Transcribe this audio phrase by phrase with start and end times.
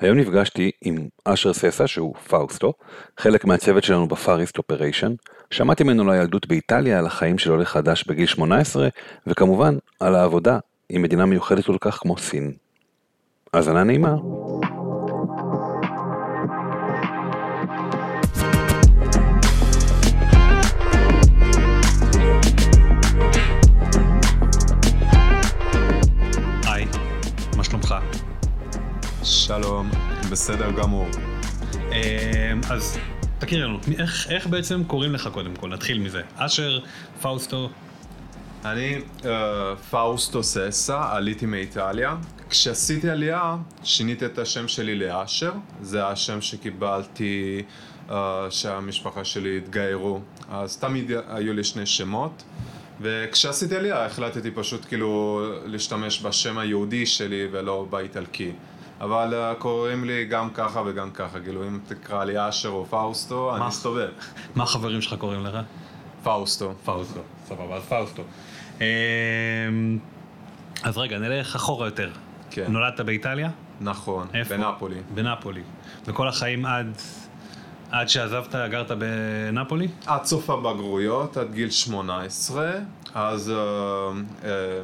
[0.00, 2.72] היום נפגשתי עם אשר ססה שהוא פאוסטו,
[3.18, 5.14] חלק מהצוות שלנו ב Far East Operation,
[5.50, 8.88] שמעתי ממנו על הילדות באיטליה, על החיים של עולה חדש בגיל 18,
[9.26, 10.58] וכמובן על העבודה
[10.88, 12.52] עם מדינה מיוחדת כל כך כמו סין.
[13.52, 14.14] האזנה נעימה.
[29.30, 29.90] שלום,
[30.30, 31.06] בסדר גמור.
[31.74, 32.98] אמ, אז
[33.38, 35.68] תכיר לנו, איך, איך בעצם קוראים לך קודם כל?
[35.68, 36.22] נתחיל מזה.
[36.36, 36.80] אשר,
[37.20, 37.70] פאוסטו,
[38.64, 42.16] אני אה, פאוסטו ססה, עליתי מאיטליה.
[42.50, 45.52] כשעשיתי עלייה, שיניתי את השם שלי לאשר.
[45.82, 47.62] זה השם שקיבלתי
[48.10, 50.20] אה, שהמשפחה שלי התגיירו.
[50.50, 52.42] אז תמיד היו לי שני שמות.
[53.00, 58.52] וכשעשיתי עלייה החלטתי פשוט כאילו להשתמש בשם היהודי שלי ולא באיטלקי.
[59.00, 63.50] אבל אה, קוראים לי גם ככה וגם ככה, כאילו אם תקרא לי אשר או פאוסטו,
[63.52, 63.68] אני מה?
[63.68, 64.08] אסתובב.
[64.54, 65.58] מה החברים שלך קוראים לך?
[66.22, 66.72] פאוסטו.
[66.84, 68.22] פאוסטו, סבבה, אז פאוסטו.
[68.80, 68.84] אמ,
[70.82, 72.10] אז רגע, נלך אחורה יותר.
[72.50, 72.64] כן.
[72.68, 73.50] נולדת באיטליה?
[73.80, 74.56] נכון, איפה?
[74.56, 75.00] בנפולי.
[75.14, 75.62] בנפולי.
[76.06, 76.96] וכל החיים עד,
[77.90, 79.88] עד שעזבת גרת בנפולי?
[80.06, 82.72] עד סוף הבגרויות, עד גיל 18,
[83.14, 83.56] אז אה,
[84.44, 84.80] אה,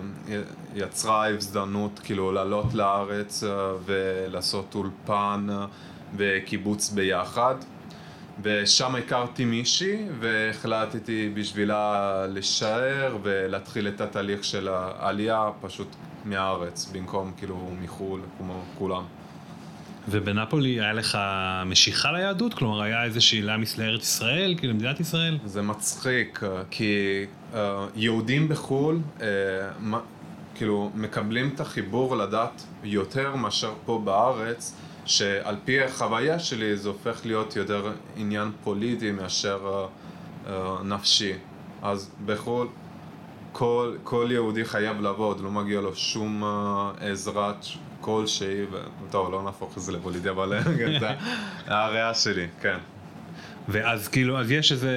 [0.75, 5.47] יצרה הזדמנות כאילו לעלות לארץ אה, ולעשות אולפן
[6.17, 7.55] וקיבוץ ביחד.
[8.42, 15.89] ושם הכרתי מישהי והחלטתי בשבילה להישאר ולהתחיל את התהליך של העלייה פשוט
[16.25, 19.02] מהארץ במקום כאילו מחו"ל כמו כולם.
[20.08, 21.19] ובנפולי היה לך
[21.67, 22.55] משיכה ליהדות?
[22.55, 25.39] כלומר, היה איזושהי להמיס לארץ ישראל, כאילו למדינת ישראל?
[25.45, 27.25] זה מצחיק, כי
[27.94, 29.27] יהודים בחו"ל, אה,
[30.55, 34.74] כאילו, מקבלים את החיבור לדת יותר מאשר פה בארץ,
[35.05, 39.86] שעל פי החוויה שלי זה הופך להיות יותר עניין פוליטי מאשר אה,
[40.52, 41.33] אה, נפשי.
[41.83, 42.69] אז בחו"ל
[43.52, 47.52] כל, כל יהודי חייב לעבוד, לא מגיע לו שום אה, עזרה
[48.01, 48.77] כלשהי, ו...
[49.11, 50.61] טוב, לא נהפוך את זה לפוליטי, אבל
[51.01, 51.08] זה
[51.67, 52.78] הראייה שלי, כן.
[53.69, 54.92] ואז כאילו, אז יש איזה,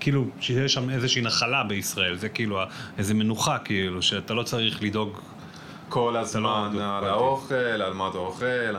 [0.00, 2.60] כאילו, שיש שם איזושהי נחלה בישראל, זה כאילו
[2.98, 5.18] איזה מנוחה, כאילו, שאתה לא צריך לדאוג.
[5.88, 7.04] כל הזמן לא- על.
[7.04, 8.74] האוכל, על מה אתה אוכל,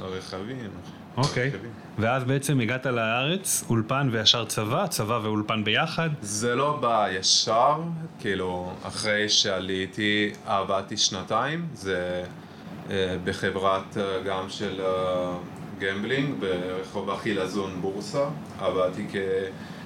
[0.00, 0.70] הרכבים.
[1.16, 1.44] אוקיי.
[1.44, 1.70] הרכבים.
[1.98, 6.10] ואז בעצם הגעת לארץ, אולפן וישר צבא, צבא ואולפן ביחד.
[6.22, 7.76] זה לא בא ישר,
[8.20, 12.24] כאילו, אחרי שעליתי עבדתי שנתיים, זה
[12.90, 15.32] אה, בחברת אה, גם של אה,
[15.84, 18.24] gambling ברחוב החילזון בורסה,
[18.60, 19.06] עבדתי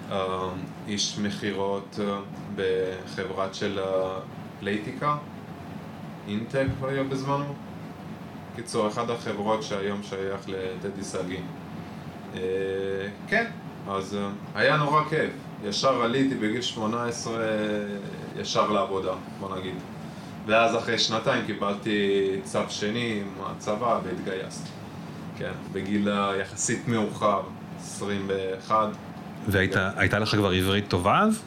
[0.06, 2.18] כאיש מכירות אה,
[2.56, 4.18] בחברת של אה,
[4.60, 5.16] פלייטיקה,
[6.28, 7.54] Intec היה בזמנו.
[8.56, 11.38] קיצור, אחת החברות שהיום שייך לטדי סגי.
[12.34, 12.40] אה,
[13.28, 13.44] כן,
[13.88, 15.30] אז אה, היה נורא כיף.
[15.64, 17.34] ישר עליתי בגיל 18,
[18.40, 19.74] ישר לעבודה, בוא נגיד.
[20.46, 24.77] ואז אחרי שנתיים קיבלתי צו שני עם הצבא והתגייסתי.
[25.38, 27.40] כן, בגיל אה, יחסית מאוחר,
[27.80, 28.88] 21.
[29.48, 31.42] והייתה לך כבר עברית טובה אז?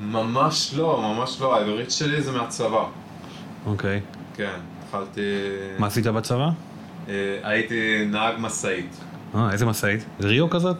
[0.00, 2.84] ממש לא, ממש לא, העברית שלי זה מהצבא.
[3.66, 4.00] אוקיי.
[4.34, 5.20] כן, התחלתי...
[5.78, 6.48] מה עשית בצבא?
[7.08, 9.00] אה, הייתי נהג משאית.
[9.34, 10.04] אה, איזה משאית?
[10.20, 10.76] ריו כזאת?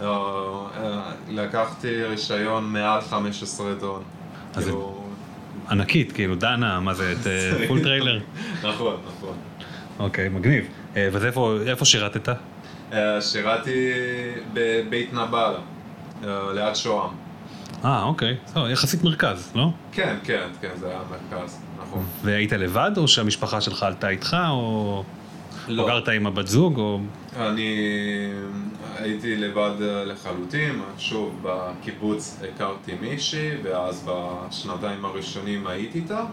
[0.00, 4.02] לא, אה, לקחתי רישיון מעל 15 טון.
[4.54, 5.04] אז כאילו,
[5.70, 8.20] ענקית, כאילו, דנה, מה זה, את אה, פול טריילר?
[8.62, 9.34] נכון, נכון.
[9.98, 10.64] אוקיי, מגניב.
[10.96, 12.28] אה, ואז איפה איפה שירתת?
[12.92, 13.92] אה, שירתי
[14.52, 15.58] בבית נבאלה,
[16.24, 17.10] אה, ליד שוהם.
[17.84, 18.36] אה, אוקיי.
[18.54, 19.70] טוב, יחסית מרכז, לא?
[19.92, 22.04] כן, כן, כן, זה היה מרכז, נכון.
[22.22, 25.04] והיית לבד, או שהמשפחה שלך עלתה איתך, או...
[25.68, 25.82] לא.
[25.82, 27.00] או גרת עם הבת זוג, או...
[27.36, 27.78] אני
[28.98, 36.24] הייתי לבד לחלוטין, שוב, בקיבוץ הכרתי מישהי, ואז בשנתיים הראשונים הייתי איתה.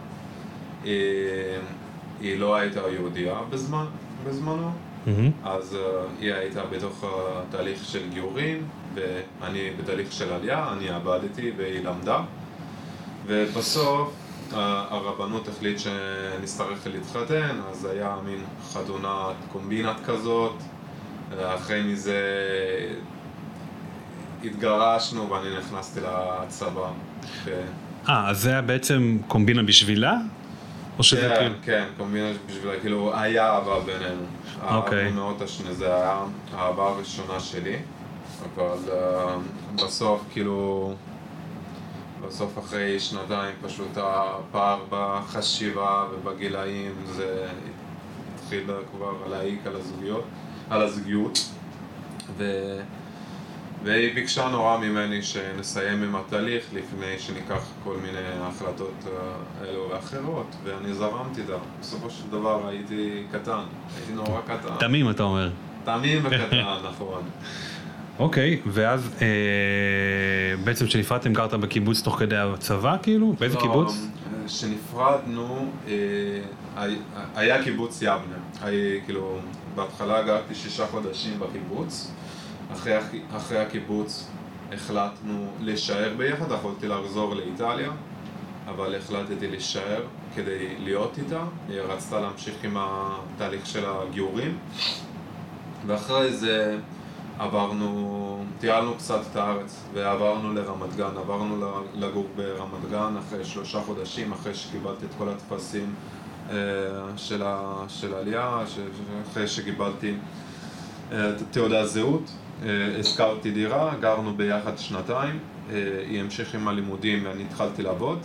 [2.22, 3.86] היא לא הייתה יהודייה בזמן,
[4.28, 4.72] בזמנו,
[5.06, 5.32] מהמם.
[5.44, 11.84] אז uh, היא הייתה בתוך התהליך של גיורים, ואני בתהליך של עלייה, אני עבדתי והיא
[11.84, 12.22] למדה.
[13.26, 14.14] ובסוף
[14.52, 18.40] uh, הרבנות החליט שנצטרך להתחתן, אז היה מין
[18.74, 20.54] חתונת קומבינת כזאת.
[21.42, 22.20] אחרי מזה
[24.44, 26.92] התגרשנו ואני נכנסתי לצבא.
[28.10, 30.18] אה, אז זה היה בעצם קומבינה בשבילה?
[30.98, 31.56] או שזה כן, כאילו...
[31.64, 34.26] כן, קומבינה בשבילה, כאילו, היה אהבה בינינו.
[34.70, 35.12] אוקיי.
[35.12, 36.20] מאוד השני, זה היה
[36.54, 37.76] האהבה הראשונה שלי,
[38.56, 39.36] אבל אה,
[39.76, 40.94] בסוף, כאילו,
[42.28, 47.48] בסוף אחרי שנתיים, פשוט הפער בחשיבה ובגילאים, זה
[48.36, 50.24] התחיל כבר להעיק על הזוגיות,
[50.70, 51.40] על הזוגיות.
[52.38, 52.44] ו...
[53.84, 60.56] והיא ביקשה נורא ממני שנסיים עם התהליך לפני שניקח כל מיני החלטות אה, אלו ואחרות,
[60.64, 61.54] ואני זרמתי איתה.
[61.80, 63.60] בסופו של דבר הייתי קטן,
[63.98, 64.76] הייתי נורא קטן.
[64.80, 65.50] תמים אתה אומר.
[65.84, 67.22] תמים וקטן, נכון.
[68.20, 69.28] אוקיי, ואז אה,
[70.64, 73.36] בעצם כשנפרדתם גרת בקיבוץ תוך כדי הצבא כאילו?
[73.40, 74.08] באיזה לא, קיבוץ?
[74.46, 75.94] כשנפרדנו, אה,
[77.36, 78.38] היה קיבוץ יבנה.
[78.62, 79.40] היה, כאילו,
[79.76, 82.12] בהתחלה גרתי שישה חודשים בקיבוץ.
[82.74, 82.98] אחרי,
[83.38, 84.30] אחרי הקיבוץ
[84.74, 87.92] החלטנו להישאר ביחד, יכולתי לחזור לאיטליה,
[88.68, 90.04] אבל החלטתי להישאר
[90.36, 91.44] כדי להיות איתה.
[91.70, 94.58] היא רצתה להמשיך עם התהליך של הגיורים.
[95.88, 96.78] ואחרי זה
[97.40, 101.66] עברנו, טיילנו קצת את הארץ ועברנו לרמת גן, עברנו
[101.96, 105.94] לגור ברמת גן אחרי שלושה חודשים, אחרי שקיבלתי את כל הטפסים
[106.50, 106.56] אה,
[107.18, 108.64] של, העלייה,
[109.32, 110.16] אחרי שקיבלתי
[111.12, 112.32] אה, תעודת זהות,
[112.66, 115.40] אה, הזכרתי דירה, גרנו ביחד שנתיים,
[115.72, 115.76] אה,
[116.10, 118.20] היא המשיכה עם הלימודים ואני התחלתי לעבוד.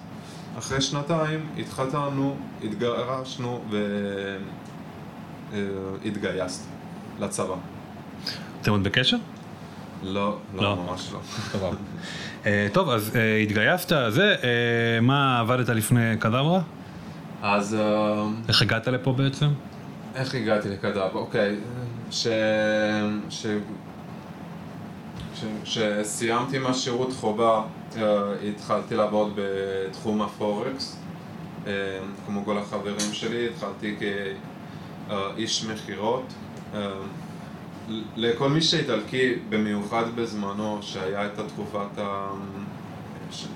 [0.58, 3.64] אחרי שנתיים התחתנו, התגרשנו
[6.02, 6.68] והתגייסתי
[7.20, 7.54] לצבא.
[8.60, 9.16] אתם עוד בקשר?
[10.02, 10.62] לא, לא.
[10.62, 11.70] לא, ממש לא.
[12.46, 16.60] אה, טוב, אז אה, התגייסת, זה, אה, מה עבדת לפני קדברה?
[17.42, 19.46] אז אה, איך הגעת לפה בעצם?
[20.14, 21.14] איך הגעתי לקדאב?
[21.14, 21.56] אוקיי,
[22.10, 22.26] ש...
[23.30, 23.46] ש...
[25.40, 25.44] ש...
[25.64, 27.62] שסיימתי עם השירות חובה,
[27.96, 28.02] אה,
[28.48, 30.96] התחלתי לעבוד בתחום הפורקס,
[31.66, 31.72] אה,
[32.26, 33.96] כמו כל החברים שלי, התחלתי
[35.08, 36.24] כאיש מכירות.
[36.74, 36.90] אה,
[38.16, 42.30] לכל מי שאיטלקי, במיוחד בזמנו, שהיה את התקופת ה...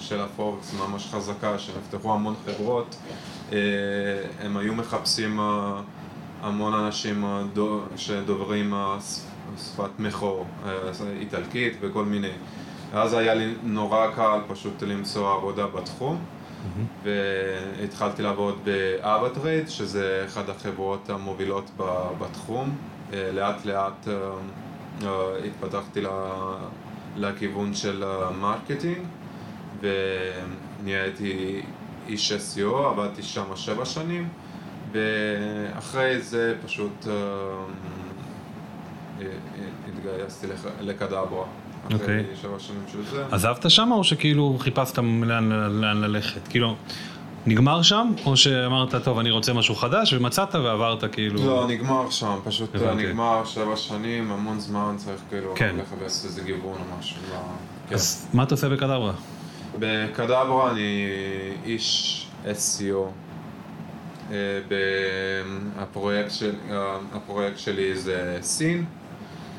[0.01, 2.97] של ה forex ממש חזקה, שנפתחו המון חברות,
[4.41, 5.41] הם היו מחפשים
[6.43, 8.75] המון אנשים דו- שדוברים
[9.59, 10.71] שפת מקור, אה,
[11.21, 12.31] איטלקית וכל מיני.
[12.93, 16.19] ואז היה לי נורא קל פשוט למצוא עבודה בתחום.
[17.03, 21.71] והתחלתי לעבוד ב AvaTrade, שזה אחת החברות המובילות
[22.21, 22.77] בתחום.
[23.13, 26.01] אה, לאט לאט אה, התפתחתי
[27.17, 28.99] לכיוון של ה marketing,
[29.81, 31.63] ונהייתי
[32.09, 34.29] איש SEO, עבדתי שם שבע שנים,
[34.93, 37.07] ואחרי זה פשוט
[39.89, 40.47] התגייסתי
[40.81, 41.45] לקדברה.
[41.93, 42.25] אוקיי.
[43.31, 46.49] עזבת שם או שכאילו חיפשת לאן, לאן ללכת?
[46.49, 46.77] כאילו,
[47.47, 51.47] נגמר שם, או שאמרת, טוב, אני רוצה משהו חדש, ומצאת ועברת כאילו...
[51.47, 53.07] לא, נגמר שם, פשוט הבנתי.
[53.07, 55.77] נגמר שבע שנים, המון זמן, צריך כאילו כן.
[55.79, 57.17] לחפש איזה גיוון או משהו.
[57.31, 57.37] לא-
[57.89, 57.95] כן.
[57.95, 59.13] אז מה אתה עושה בקדברה?
[59.79, 61.07] בקדברה אני
[61.65, 63.09] איש SEO.
[64.31, 64.37] אה,
[65.79, 68.85] הפרויקט, של, אה, הפרויקט שלי זה סין,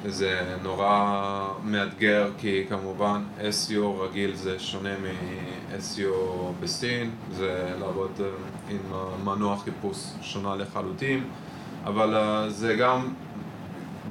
[0.07, 8.25] זה נורא מאתגר כי כמובן SEO רגיל זה שונה מ-SEO בסין, זה לעבוד אה,
[8.69, 8.79] עם
[9.25, 11.23] מנוע חיפוש שונה לחלוטין,
[11.83, 13.13] אבל אה, זה גם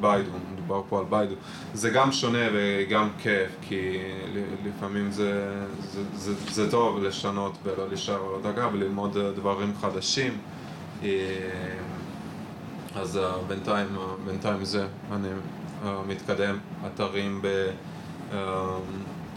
[0.01, 1.35] ביידו, מדובר פה על ביידו,
[1.75, 3.99] זה גם שונה וגם כיף, כי
[4.65, 10.39] לפעמים זה, זה, זה, זה טוב לשנות ולא להישאר על הדרגה וללמוד אה, דברים חדשים.
[12.95, 13.87] אז בינתיים,
[14.25, 15.29] בינתיים זה, אני
[16.09, 17.47] מתקדם אתרים ב,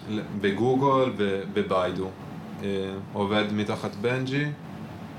[0.10, 2.10] ל- בגוגל ובביידו.
[2.64, 2.68] אה,
[3.14, 4.46] עובד מתחת בנג'י,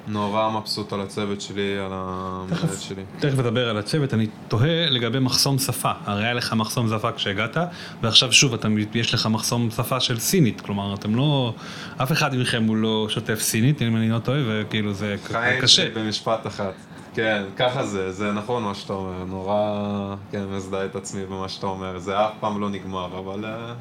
[0.09, 3.03] נורא מבסוט על הצוות שלי, על המנהלת שלי.
[3.19, 5.91] תכף נדבר על הצוות, אני תוהה לגבי מחסום שפה.
[6.05, 7.57] הרי היה לך מחסום שפה כשהגעת,
[8.03, 10.61] ועכשיו שוב אתה, יש לך מחסום שפה של סינית.
[10.61, 11.55] כלומר, אתם לא...
[12.03, 15.83] אף אחד מכם הוא לא שוטף סינית, אם אני לא טועה, וכאילו זה חיים קשה.
[15.83, 16.75] שלי במשפט אחת.
[17.17, 21.67] כן, ככה זה, זה נכון מה שאתה אומר, נורא, כן, מזדהה את עצמי במה שאתה
[21.67, 23.75] אומר, זה אף פעם לא נגמר, אבל אה,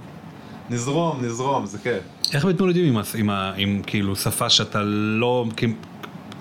[0.70, 2.04] נזרום, נזרום, זה כיף.
[2.34, 5.46] איך מתמודדים עם, עם, עם כאילו שפה שאתה לא,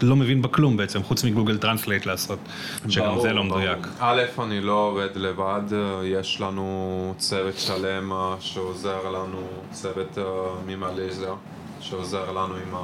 [0.02, 2.38] לא מבין בה כלום בעצם, חוץ מ Google Translate לעשות,
[2.88, 3.44] שגם ברור, זה לא.
[3.44, 3.88] מדויק.
[3.98, 5.62] א', אני לא עובד לבד,
[6.04, 10.24] יש לנו צוות שלם אה, שעוזר לנו, צוות אה,
[10.66, 11.32] ממלזיה,
[11.80, 12.78] שעוזר לנו עם, ה...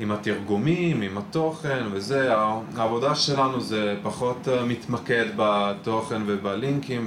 [0.00, 2.34] עם התרגומים, עם התוכן וזה,
[2.76, 7.06] העבודה שלנו זה פחות אה, מתמקד בתוכן ובלינקים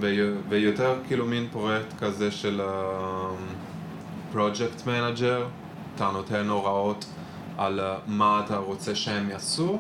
[0.50, 2.62] ויותר כאילו מין פרויקט כזה של
[4.32, 5.46] project manager,
[5.96, 7.06] אתה נותן הוראות
[7.58, 9.80] על אה, מה אתה רוצה שהם יעשו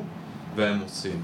[0.55, 1.23] והם עושים.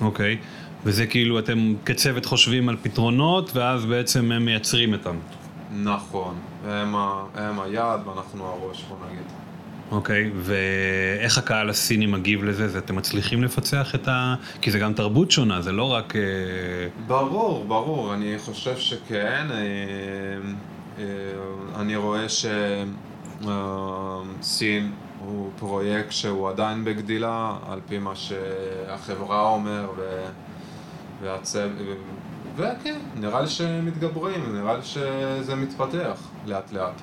[0.00, 0.38] אוקיי,
[0.84, 5.16] וזה כאילו אתם כצוות חושבים על פתרונות, ואז בעצם הם מייצרים אותם.
[5.72, 6.34] נכון,
[6.66, 9.43] הם, ה, הם היעד ואנחנו הראש, בוא נגיד.
[9.90, 12.68] אוקיי, ואיך הקהל הסיני מגיב לזה?
[12.68, 14.34] זה אתם מצליחים לפצח את ה...
[14.60, 16.16] כי זה גם תרבות שונה, זה לא רק...
[16.16, 16.20] אה,
[17.06, 19.46] ברור, ברור, אני חושב שכן.
[19.50, 19.56] אה,
[20.98, 21.04] אה,
[21.80, 22.26] אני רואה
[24.40, 30.24] שסין הוא פרויקט שהוא עדיין בגדילה, על פי מה שהחברה אומר, ו...
[31.22, 31.72] והצוות,
[32.56, 37.00] וכן, נראה לי שמתגברים, נראה לי שזה מתפתח לאט לאט.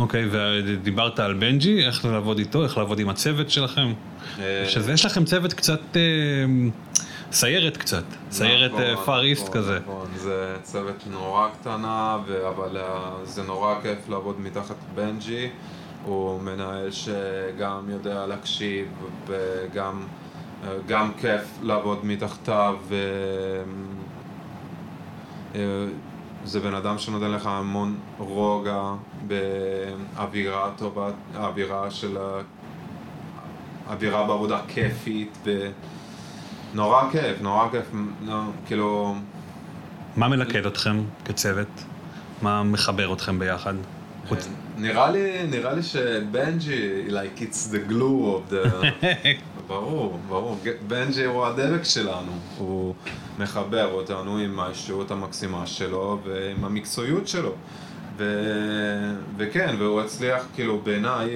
[0.00, 3.92] אוקיי, ודיברת על בנג'י, איך לעבוד איתו, איך לעבוד עם הצוות שלכם?
[4.38, 6.00] אה, שזה, יש לכם צוות קצת, אה,
[7.32, 9.78] סיירת קצת, סיירת נכון, פאר איסט נכון, כזה.
[9.82, 15.48] נכון, זה צוות נורא קטנה, אבל אה, זה נורא כיף לעבוד מתחת בנג'י.
[16.04, 18.86] הוא מנהל שגם יודע להקשיב,
[19.26, 20.02] וגם
[20.64, 22.76] אה, גם כיף לעבוד מתחתיו.
[26.44, 28.82] זה בן אדם שנותן לך המון רוגע
[29.26, 32.18] באווירה טובה, אווירה של...
[33.90, 35.38] אווירה בעבודה כיפית,
[36.74, 37.86] ונורא כיף, נורא כיף,
[38.20, 39.14] נו, כאילו...
[40.16, 41.84] מה מלכד אתכם כצוות?
[42.42, 43.74] מה מחבר אתכם ביחד?
[44.76, 48.86] נראה לי, נראה לי שבנג'י, like it's the glue of the...
[49.70, 50.58] ברור, ברור.
[50.86, 52.32] בנג'י הוא הדבק שלנו.
[52.58, 52.94] הוא
[53.38, 57.54] מחבר אותנו עם האישיות המקסימה שלו ועם המקצועיות שלו.
[58.16, 58.24] ו...
[59.36, 61.30] וכן, והוא הצליח, כאילו, בעיניי,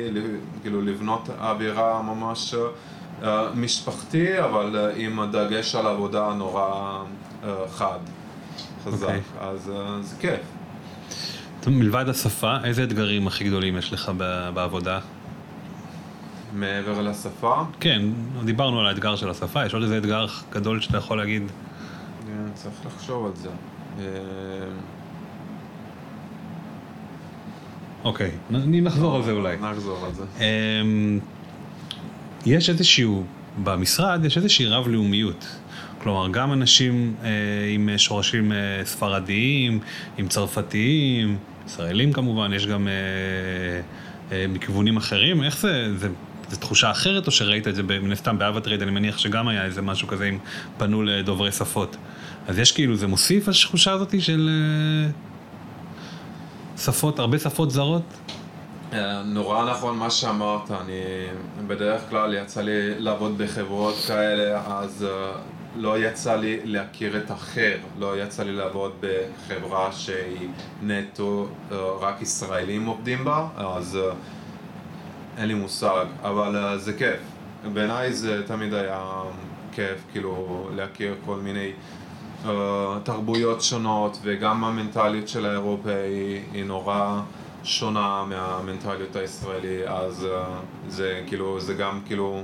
[0.63, 2.55] כאילו, לבנות אווירה ממש
[3.23, 7.03] אה, משפחתי, אבל אה, עם הדגש על עבודה נורא
[7.45, 7.99] אה, חד,
[8.85, 9.07] חזק.
[9.07, 9.21] אוקיי.
[9.41, 10.41] אז אה, זה כיף.
[11.71, 14.13] מלבד השפה, איזה אתגרים הכי גדולים יש לך
[14.55, 15.01] בעבודה?
[16.55, 18.03] מעבר לשפה, כן,
[18.45, 21.43] דיברנו על האתגר של השפה, יש עוד איזה אתגר גדול שאתה יכול להגיד?
[22.27, 23.49] כן, צריך לחשוב על זה.
[23.99, 24.05] אה,
[28.05, 29.57] אוקיי, נ- נחזור על זה אולי.
[29.57, 30.25] נחזור על זה.
[30.41, 31.19] אמ,
[32.47, 33.25] יש איזשהו,
[33.65, 35.47] במשרד יש איזושהי רב-לאומיות.
[36.03, 37.29] כלומר, גם אנשים אה,
[37.75, 39.81] עם שורשים אה, ספרדיים,
[40.19, 42.93] עם צרפתיים, ישראלים כמובן, יש גם אה,
[44.33, 45.43] אה, מכיוונים אחרים.
[45.43, 46.09] איך זה, זה,
[46.49, 49.65] זה תחושה אחרת, או שראית את זה מן הסתם ב AvaTrade, אני מניח שגם היה
[49.65, 50.39] איזה משהו כזה אם
[50.79, 51.97] פנו לדוברי שפות.
[52.49, 55.11] אז יש כאילו, זה מוסיף התחושה הזאת של אה,
[56.79, 58.03] שפות, הרבה שפות זרות?
[58.93, 61.01] אה, נורא נכון מה שאמרת, אני
[61.67, 65.33] בדרך כלל יצא לי לעבוד בחברות כאלה, אז אה,
[65.77, 70.49] לא יצא לי להכיר את האחר, לא יצא לי לעבוד בחברה שהיא
[70.83, 74.13] נטו אה, רק ישראלים עובדים בה, אז אה,
[75.39, 77.21] אין לי מושג, אבל אה, זה כיף.
[77.73, 79.23] בעיניי זה תמיד היה
[79.73, 81.73] כיף, כאילו, להכיר כל מיני
[83.03, 87.21] תרבויות שונות, וגם המנטליות של האירופאי היא נורא
[87.63, 90.27] שונה מהמנטליות הישראלי, אז
[90.89, 92.43] זה כאילו, זה גם כאילו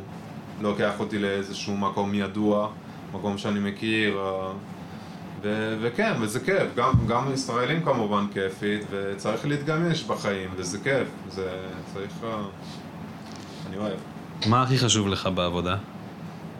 [0.60, 2.68] לוקח אותי לאיזשהו מקום ידוע,
[3.12, 4.18] מקום שאני מכיר,
[5.42, 11.50] ו- וכן, וזה כיף, גם, גם ישראלים כמובן כיפית, וצריך להתגמש בחיים, וזה כיף, זה
[11.94, 12.26] צריך, uh,
[13.68, 13.98] אני אוהב.
[14.46, 15.76] מה הכי חשוב לך בעבודה?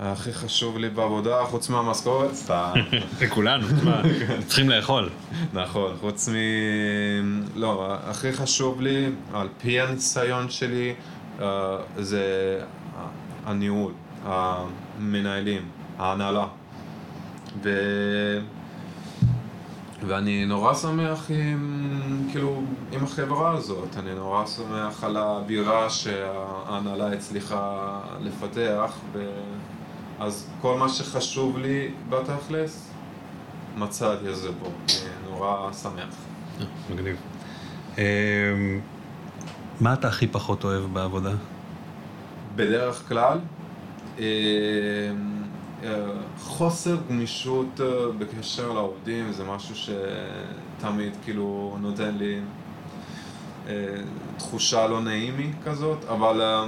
[0.03, 2.73] הכי חשוב לי בעבודה, חוץ מהמשכורת, סתם.
[3.19, 4.03] זה כולנו, תשמע,
[4.47, 5.09] צריכים לאכול.
[5.53, 6.35] נכון, חוץ מ...
[7.57, 10.95] לא, הכי חשוב לי, על פי הניסיון שלי,
[11.41, 12.25] אה, זה
[13.47, 13.93] הניהול,
[14.25, 15.63] המנהלים,
[16.01, 16.47] ההנהלה.
[17.63, 17.71] ו...
[20.07, 28.01] ואני נורא שמח עם, כאילו, עם החברה הזאת, אני נורא שמח על האווירה שההנהלה הצליחה
[28.21, 29.31] לפתח, ו...
[30.21, 32.91] אז כל מה שחשוב לי בתכלס,
[33.77, 36.15] מצאתי את זה פה, אני נורא שמח.
[36.91, 37.17] מגניב.
[37.99, 38.03] אמ,
[39.81, 41.33] מה אתה הכי פחות אוהב בעבודה?
[42.57, 43.39] בדרך כלל,
[44.19, 45.40] אה, אה,
[46.39, 47.87] חוסר גמישות אה,
[48.19, 52.41] בקשר לעובדים זה משהו שתמיד כאילו נותן לי
[53.69, 53.73] אה,
[54.37, 56.65] תחושה לא נעימי כזאת, אבל, אה,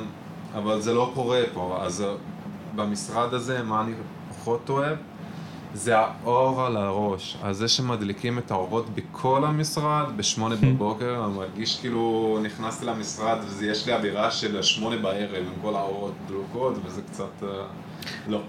[0.54, 2.04] אבל זה לא קורה פה, אז
[2.74, 3.92] במשרד הזה מה אני
[4.28, 4.96] פחות אוהב?
[5.74, 11.80] זה האור על הראש, אז זה שמדליקים את האורות בכל המשרד בשמונה בבוקר, אני מרגיש
[11.80, 17.42] כאילו נכנסתי למשרד ויש לי אווירה של שמונה בערב עם כל האורות דלוקות וזה קצת
[18.28, 18.40] לא.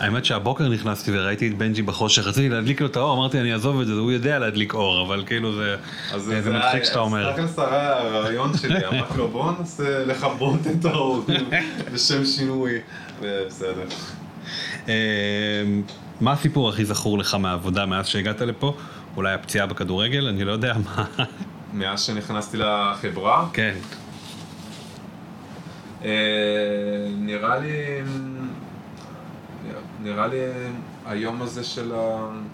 [0.00, 3.80] האמת שהבוקר נכנסתי וראיתי את בנג'י בחושך, רציתי להדליק לו את האור, אמרתי אני אעזוב
[3.80, 5.76] את זה, הוא יודע להדליק אור, אבל כאילו זה,
[6.12, 7.32] אז זה, מצחיק שאתה אומר.
[7.32, 11.24] תכלס הרי הרעיון שלי, אמרתי לו בוא ננסה לכבות את האור
[11.92, 12.78] בשם שינוי,
[13.20, 13.86] ובסדר.
[14.88, 14.92] אמ,
[16.20, 18.76] מה הסיפור הכי זכור לך מהעבודה מאז שהגעת לפה?
[19.16, 20.28] אולי הפציעה בכדורגל?
[20.28, 21.04] אני לא יודע מה.
[21.72, 23.74] מאז שנכנסתי לחברה, כן.
[26.04, 26.10] אה,
[27.18, 27.72] נראה לי,
[30.02, 30.36] נראה לי
[31.06, 31.92] היום הזה של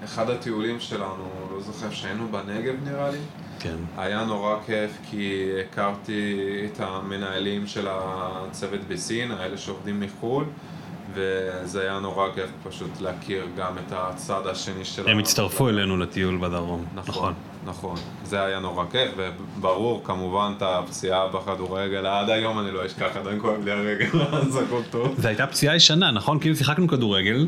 [0.04, 3.18] אחד הטיולים שלנו, לא זוכר שהיינו בנגב נראה לי,
[3.58, 3.76] כן.
[3.96, 10.44] היה נורא כיף כי הכרתי את המנהלים של הצוות בסין, האלה שעובדים מחו"ל,
[11.14, 16.36] וזה היה נורא כיף פשוט להכיר גם את הצד השני של הם הצטרפו אלינו לטיול
[16.36, 16.84] בדרום.
[16.94, 17.34] נכון, נכון.
[18.24, 23.40] זה היה נורא כיף, וברור, כמובן, את הפציעה בכדורגל, עד היום אני לא אשכח, עדיין
[23.40, 25.14] כואב לי הרגל, אז הכל טוב.
[25.18, 26.38] זו הייתה פציעה ישנה, נכון?
[26.40, 27.46] כאילו שיחקנו כדורגל,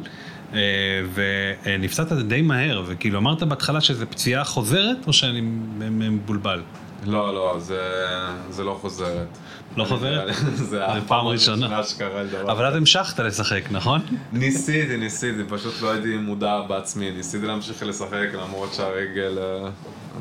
[0.54, 0.58] אה,
[1.14, 5.40] ונפצעת די מהר, וכאילו אמרת בהתחלה שזו פציעה חוזרת, או שאני
[5.80, 6.62] מבולבל?
[7.06, 7.80] לא, לא, זה,
[8.50, 9.38] זה לא חוזרת.
[9.76, 10.34] לא חוזרת?
[10.70, 11.82] זה פעם הפעם ראשונה.
[11.82, 12.52] שקרה לי דבר.
[12.52, 14.00] אבל אז המשכת לשחק, נכון?
[14.32, 19.70] ניסיתי, ניסיתי, פשוט לא הייתי מודע בעצמי, ניסיתי להמשיך לשחק למרות שהרגל אה,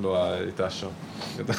[0.01, 0.87] לא הייתה שם.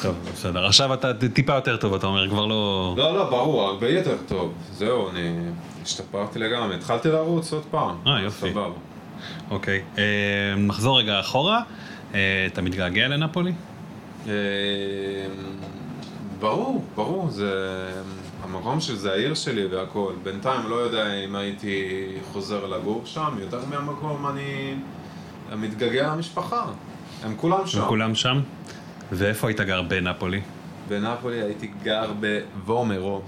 [0.01, 0.65] טוב, בסדר.
[0.65, 2.93] עכשיו אתה טיפה יותר טוב, אתה אומר, כבר לא...
[2.97, 4.53] לא, לא, ברור, הרבה יותר טוב.
[4.73, 5.35] זהו, אני
[5.83, 7.95] השתפרתי לגמרי, התחלתי לרוץ עוד פעם.
[8.07, 8.51] אה, יופי.
[8.51, 8.73] סבבה.
[9.51, 9.81] אוקיי.
[9.97, 10.03] אה,
[10.57, 11.61] נחזור רגע אחורה.
[12.13, 13.51] אה, אתה מתגעגע לנפולי?
[14.27, 14.33] אה,
[16.39, 17.51] ברור, ברור, זה
[18.43, 20.13] המקום שזה העיר שלי והכל.
[20.23, 24.75] בינתיים לא יודע אם הייתי חוזר לגור שם, יותר מהמקום אני
[25.57, 26.65] מתגעגע למשפחה.
[27.23, 27.85] הם כולם שם.
[27.87, 28.41] כולם שם?
[29.11, 30.41] ואיפה היית גר בנפולי?
[30.89, 32.11] בנפולי הייתי גר
[32.65, 33.21] בוומרו.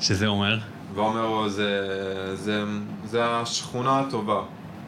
[0.00, 0.58] שזה אומר?
[0.94, 1.86] וומרו זה,
[2.36, 2.64] זה,
[3.04, 4.42] זה השכונה הטובה.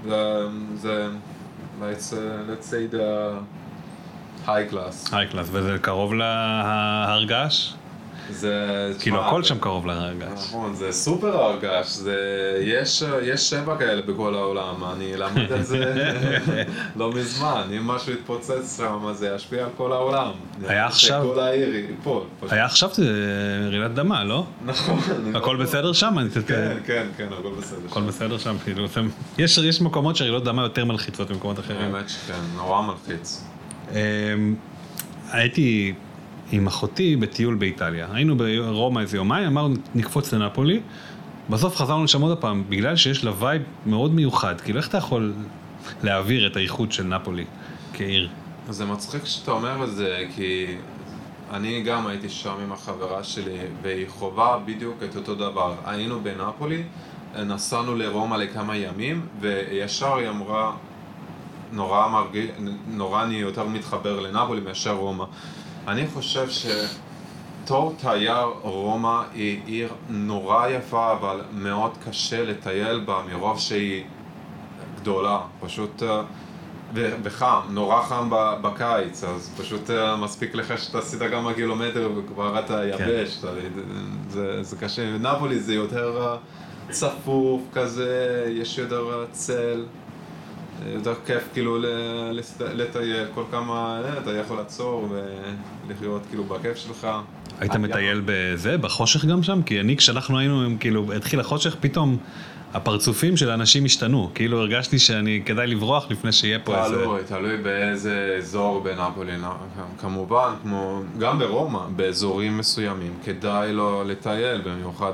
[0.08, 1.08] זה, זה,
[1.80, 2.12] let's,
[2.49, 3.32] let's say the
[4.46, 5.16] high class.
[5.16, 7.75] היי קלאס, וזה קרוב להרגש?
[8.30, 8.66] זה,
[9.00, 10.28] כאילו הכל זה- שם קרוב להרגש.
[10.32, 12.16] נכון, זה סופר הרגש, זה,
[12.62, 15.94] יש, יש שבע כאלה בכל העולם, אני למד את זה
[16.96, 20.30] לא מזמן, אם משהו יתפוצץ שם, אז זה ישפיע על כל העולם.
[20.68, 22.22] היה עכשיו- כל העיר ייפול.
[22.40, 22.52] פשוט.
[22.52, 23.04] היה עכשיו זה
[23.70, 24.44] רעידת אדמה, לא?
[24.64, 24.99] נכון.
[25.26, 26.16] אני הכל לא- בסדר שם?
[26.46, 27.78] כן, כן, כן, הכל בסדר.
[27.90, 28.56] הכל בסדר שם?
[28.64, 28.87] כאילו,
[29.38, 31.94] יש יש מקומות שרעידות אדמה יותר מלחיצות ממקומות אחרים.
[31.94, 33.44] האמת שכן, נורא מלחיץ.
[33.92, 34.54] אמ,
[35.30, 35.95] הייתי
[36.52, 38.06] עם אחותי בטיול באיטליה.
[38.12, 40.80] היינו ברומא איזה יומיים, אמרנו נקפוץ לנפולי.
[41.50, 44.60] בסוף חזרנו לשם עוד פעם, בגלל שיש לה vibe מאוד מיוחד.
[44.60, 45.32] כאילו, איך אתה יכול
[46.02, 47.45] להעביר את האיכות של נאפולי
[47.93, 48.28] כעיר?
[48.69, 50.67] זה מצחיק שאתה אומר את זה, כי
[51.52, 55.75] אני גם הייתי שם עם החברה שלי, והיא חווה בדיוק את אותו דבר.
[55.84, 56.82] היינו בנפולי,
[57.36, 60.73] נסענו לרומא לכמה ימים, וישר היא אמרה,
[61.73, 62.50] נורא מרגיש,
[62.89, 65.25] נורא אני יותר מתחבר לנפולי מאשר רומא.
[65.89, 66.47] אני חושב
[67.65, 74.04] שתור תייר רומא היא עיר נורא יפה, אבל מאוד קשה לטייל בה מרוב שהיא
[75.00, 75.41] גדולה.
[75.61, 76.02] פשוט...
[76.02, 76.23] אה,
[77.23, 78.28] וחם, נורא חם
[78.63, 83.49] בקיץ, אז פשוט אה, מספיק לך שאתה עשית כמה קילומטר וכבר אתה יבש, אתה-
[84.28, 85.19] זה, זה קשה.
[85.19, 86.37] נפולי זה יותר אה,
[86.91, 89.85] צפוף כזה, יש יותר צל,
[90.86, 91.78] יותר כיף כאילו
[92.60, 95.08] לטייל, כל כמה, אה, אתה יכול לעצור
[95.88, 97.08] ולחיות כאילו בכיף שלך.
[97.60, 99.62] היית מטייל בזה, בחושך גם שם?
[99.62, 102.18] כי אני, כשאנחנו היינו, כאילו, התחיל החושך, פתאום
[102.75, 104.30] הפרצופים של האנשים השתנו.
[104.34, 106.97] כאילו הרגשתי שאני, כדאי לברוח לפני שיהיה פה איזה...
[106.97, 109.32] תלוי, תלוי באיזה אזור בנפולי,
[110.00, 115.12] כמובן, כמו גם ברומא, באזורים מסוימים, כדאי לו לטייל, במיוחד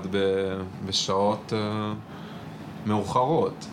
[0.87, 1.93] בשעות אה,
[2.87, 3.67] מאוחרות.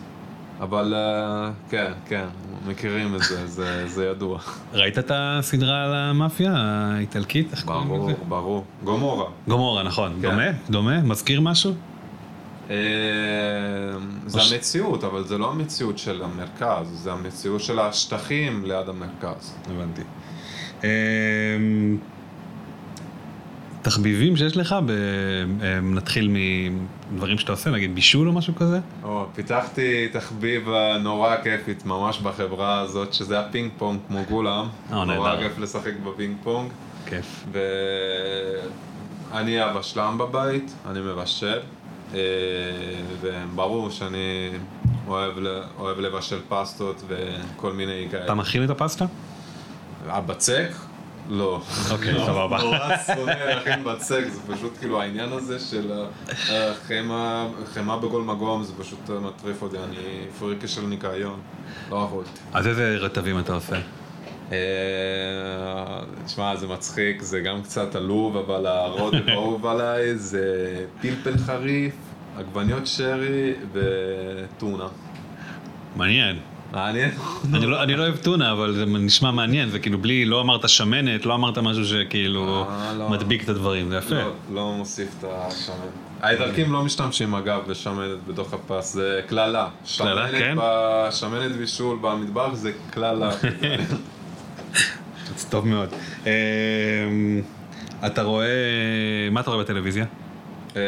[0.60, 2.24] אבל אה, כן, כן,
[2.66, 4.38] מכירים את זה, זה, זה ידוע.
[4.72, 7.52] ראית את הסדרה על המאפיה האיטלקית?
[7.52, 8.18] איך קוראים ברור, לזה?
[8.28, 8.64] ברור.
[8.84, 9.26] גומורה.
[9.48, 10.12] גומורה, נכון.
[10.12, 10.20] כן.
[10.20, 10.44] דומה?
[10.70, 11.00] דומה?
[11.00, 11.74] מזכיר משהו?
[12.70, 12.76] אה,
[14.26, 19.54] זה המציאות, אבל זה לא המציאות של המרכז, זה המציאות של השטחים ליד המרכז.
[19.70, 20.02] הבנתי.
[20.84, 20.88] אמ,
[23.82, 24.76] תחביבים שיש לך,
[25.82, 26.28] נתחיל
[27.10, 28.80] מדברים שאתה עושה, נגיד בישול או משהו כזה?
[29.02, 34.68] או, פיתחתי תחביב אה, נורא כיפית ממש בחברה הזאת, שזה הפינג פונג כמו כולם.
[34.92, 35.48] אה, נורא נהדר.
[35.48, 36.70] כיף לשחק בפינג פונג.
[37.06, 37.46] כיף.
[39.32, 41.58] ואני המבשל בבית, אני מבשל.
[42.14, 42.20] אה,
[43.20, 44.50] וברור שאני
[45.06, 45.32] אוהב,
[45.78, 48.24] אוהב לבשל פסטות וכל מיני כאלה.
[48.24, 49.04] אתה מכין את הפסטה?
[50.08, 50.68] הבצק?
[51.28, 51.60] לא.
[51.90, 52.58] אוקיי, לא, סבבה.
[52.62, 55.92] נורא שונא להכין בצק, זה פשוט כאילו העניין הזה של
[56.50, 61.40] אה, חמאה, חמאה בכל מקום, זה פשוט מטריף אותי, אני פריקה של ניקיון,
[61.90, 62.30] לא יכולתי.
[62.52, 63.76] אז איזה רטבים אתה עושה?
[64.52, 64.58] אה,
[66.26, 70.44] תשמע, זה מצחיק, זה גם קצת עלוב, אבל הרוטב האהוב עליי זה
[71.00, 71.94] פלפל חריף,
[72.38, 74.88] עגבניות שרי וטונה.
[75.96, 76.38] מעניין.
[76.72, 77.10] מעניין?
[77.54, 80.68] אני לא, אני לא אוהב טונה, אבל זה נשמע מעניין, זה כאילו בלי, לא אמרת
[80.68, 83.08] שמנת, לא אמרת משהו שכאילו אה, לא.
[83.08, 84.14] מדביק את הדברים, זה יפה.
[84.14, 85.74] לא, לא מוסיף את השמן.
[86.22, 89.68] האיטלקים לא משתמשים אגב בשמנת בתוך הפס, זה קללה.
[89.98, 90.56] קללה, כן?
[91.10, 93.30] שמנת בישול במטבח זה קללה.
[95.36, 95.88] זה טוב מאוד.
[96.26, 96.32] אה,
[98.06, 98.46] אתה רואה,
[99.30, 100.04] מה אתה רואה בטלוויזיה?
[100.76, 100.82] אה,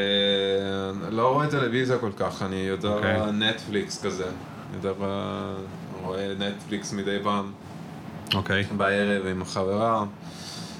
[1.10, 3.18] לא רואה טלוויזיה כל כך, אני יותר אוקיי.
[3.32, 4.24] נטפליקס כזה.
[4.74, 5.54] יותר אה,
[6.02, 7.52] רואה נטפליקס מדי פעם
[8.34, 8.64] אוקיי.
[8.76, 10.04] בערב עם חברה.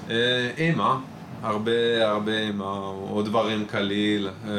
[0.09, 0.95] אה, אימה,
[1.43, 4.51] הרבה הרבה אימה, עוד דברים קליל, אה,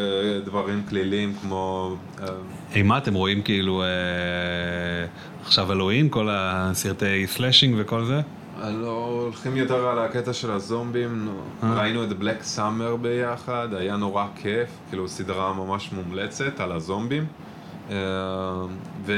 [0.45, 1.97] דברים קלילים כמו...
[2.23, 2.27] אה,
[2.75, 3.87] אימה אתם רואים כאילו אה,
[5.43, 8.21] עכשיו אלוהים, כל הסרטי slashing וכל זה?
[8.63, 11.81] לא הולכים יותר על הקטע של הזומבים, נו, אה.
[11.81, 17.27] ראינו את Black Summer ביחד, היה נורא כיף, כאילו סדרה ממש מומלצת על הזומבים.
[17.91, 17.97] אה,
[19.07, 19.13] ו...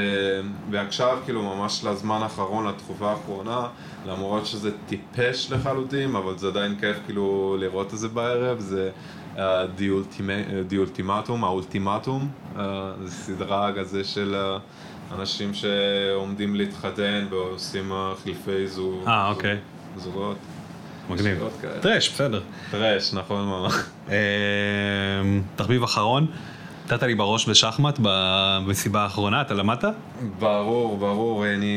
[0.71, 3.67] ועכשיו כאילו ממש לזמן האחרון, לתקופה האחרונה,
[4.07, 8.89] למרות שזה טיפש לחלוטין, אבל זה עדיין כיף כאילו לראות את זה בערב, זה
[9.37, 14.57] אה, די אולטימ- די אולטימטום, האולטימטום, אה, זה סדרה כזה של אה,
[15.19, 19.03] אנשים שעומדים להתחתן ועושים אה, חילופי זוג.
[19.07, 19.57] אה, אוקיי.
[19.97, 20.37] זוגות.
[21.09, 21.43] מגניב.
[21.81, 22.41] טרש, בסדר.
[22.71, 23.73] טרש, נכון ממש.
[24.09, 24.15] אה,
[25.55, 26.27] תחביב אחרון,
[26.85, 29.85] נתת לי בראש בשחמט במסיבה האחרונה, אתה למדת?
[30.39, 31.75] ברור, ברור, אני,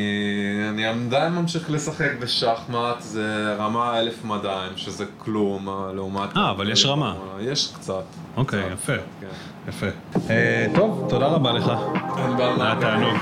[0.71, 6.37] אני עדיין ממשיך לשחק בשחמט, זה רמה 1200, שזה כלום לעומת...
[6.37, 7.15] אה, אבל יש רמה.
[7.41, 8.05] יש קצת.
[8.37, 8.93] אוקיי, יפה.
[9.21, 9.27] כן.
[9.69, 9.87] יפה.
[10.31, 11.73] אה, טוב, תודה רבה לך.
[12.19, 12.55] אין בעיה.
[12.59, 13.17] היה תענוג.